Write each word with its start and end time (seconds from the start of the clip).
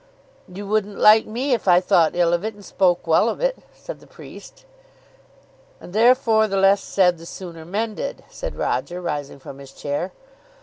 "You 0.51 0.65
wouldn't 0.65 0.97
like 0.97 1.27
me 1.27 1.53
if 1.53 1.67
I 1.67 1.79
thought 1.79 2.15
ill 2.15 2.33
of 2.33 2.43
it 2.43 2.55
and 2.55 2.65
spoke 2.65 3.05
well 3.05 3.29
of 3.29 3.39
it," 3.39 3.59
said 3.71 3.99
the 3.99 4.07
priest. 4.07 4.65
"And, 5.79 5.93
therefore, 5.93 6.47
the 6.47 6.57
less 6.57 6.81
said 6.83 7.19
the 7.19 7.25
sooner 7.27 7.65
mended," 7.65 8.23
said 8.27 8.55
Roger, 8.55 8.99
rising 8.99 9.37
from 9.37 9.59
his 9.59 9.71
chair. 9.71 10.11